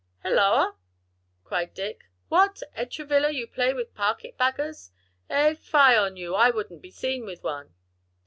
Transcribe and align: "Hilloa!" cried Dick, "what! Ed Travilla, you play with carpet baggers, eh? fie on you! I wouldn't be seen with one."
"Hilloa!" 0.23 0.77
cried 1.43 1.75
Dick, 1.75 2.05
"what! 2.27 2.63
Ed 2.73 2.89
Travilla, 2.89 3.29
you 3.29 3.45
play 3.45 3.71
with 3.71 3.93
carpet 3.93 4.35
baggers, 4.35 4.89
eh? 5.29 5.53
fie 5.53 5.77
on 5.95 6.17
you! 6.17 6.33
I 6.33 6.49
wouldn't 6.49 6.81
be 6.81 6.89
seen 6.89 7.23
with 7.23 7.43
one." 7.43 7.75